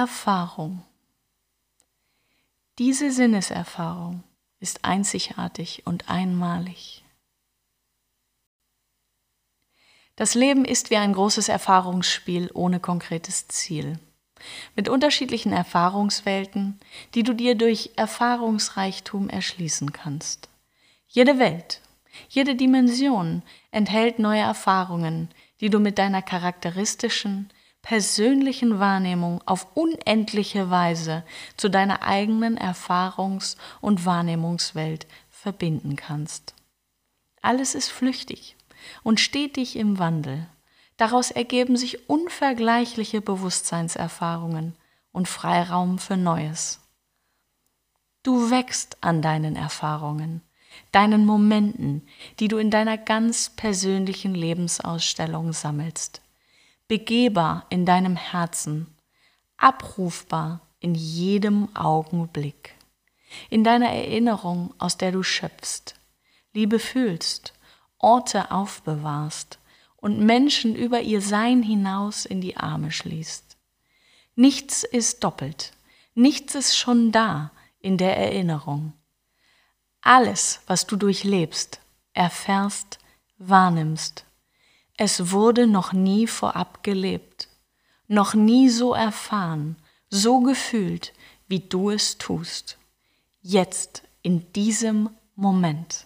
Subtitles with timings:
[0.00, 0.82] Erfahrung.
[2.78, 4.22] Diese Sinneserfahrung
[4.58, 7.04] ist einzigartig und einmalig.
[10.16, 13.98] Das Leben ist wie ein großes Erfahrungsspiel ohne konkretes Ziel.
[14.74, 16.80] Mit unterschiedlichen Erfahrungswelten,
[17.12, 20.48] die du dir durch Erfahrungsreichtum erschließen kannst.
[21.08, 21.82] Jede Welt,
[22.30, 25.28] jede Dimension enthält neue Erfahrungen,
[25.60, 27.50] die du mit deiner charakteristischen,
[27.82, 31.24] persönlichen Wahrnehmung auf unendliche Weise
[31.56, 36.54] zu deiner eigenen Erfahrungs- und Wahrnehmungswelt verbinden kannst.
[37.42, 38.56] Alles ist flüchtig
[39.02, 40.46] und stetig im Wandel.
[40.96, 44.76] Daraus ergeben sich unvergleichliche Bewusstseinserfahrungen
[45.12, 46.80] und Freiraum für Neues.
[48.22, 50.42] Du wächst an deinen Erfahrungen,
[50.92, 52.06] deinen Momenten,
[52.38, 56.20] die du in deiner ganz persönlichen Lebensausstellung sammelst
[56.90, 58.92] begehbar in deinem Herzen,
[59.56, 62.74] abrufbar in jedem Augenblick,
[63.48, 65.94] in deiner Erinnerung, aus der du schöpfst,
[66.52, 67.52] Liebe fühlst,
[67.98, 69.60] Orte aufbewahrst
[69.98, 73.56] und Menschen über ihr Sein hinaus in die Arme schließt.
[74.34, 75.72] Nichts ist doppelt,
[76.16, 78.94] nichts ist schon da in der Erinnerung.
[80.00, 81.80] Alles, was du durchlebst,
[82.14, 82.98] erfährst,
[83.38, 84.24] wahrnimmst
[85.00, 87.48] es wurde noch nie vorab gelebt,
[88.06, 89.76] noch nie so erfahren,
[90.10, 91.14] so gefühlt,
[91.48, 92.76] wie du es tust.
[93.40, 96.04] Jetzt, in diesem Moment.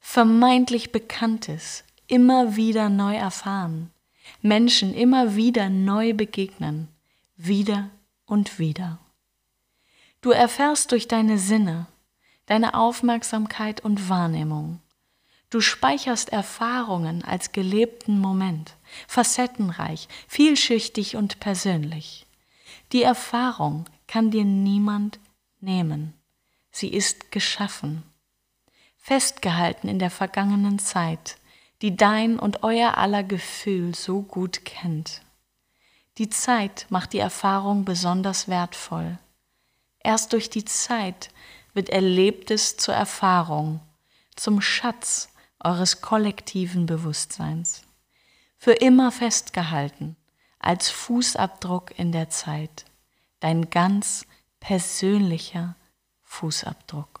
[0.00, 3.90] Vermeintlich Bekanntes immer wieder neu erfahren,
[4.42, 6.88] Menschen immer wieder neu begegnen,
[7.38, 7.88] wieder
[8.26, 8.98] und wieder.
[10.20, 11.86] Du erfährst durch deine Sinne,
[12.44, 14.80] deine Aufmerksamkeit und Wahrnehmung,
[15.50, 22.26] Du speicherst Erfahrungen als gelebten Moment, facettenreich, vielschichtig und persönlich.
[22.92, 25.18] Die Erfahrung kann dir niemand
[25.60, 26.12] nehmen.
[26.70, 28.02] Sie ist geschaffen,
[28.98, 31.36] festgehalten in der vergangenen Zeit,
[31.80, 35.22] die dein und euer aller Gefühl so gut kennt.
[36.18, 39.18] Die Zeit macht die Erfahrung besonders wertvoll.
[40.00, 41.30] Erst durch die Zeit
[41.72, 43.80] wird Erlebtes zur Erfahrung,
[44.36, 45.30] zum Schatz,
[45.60, 47.82] eures kollektiven Bewusstseins,
[48.56, 50.16] für immer festgehalten
[50.58, 52.84] als Fußabdruck in der Zeit,
[53.40, 54.26] dein ganz
[54.60, 55.76] persönlicher
[56.24, 57.17] Fußabdruck.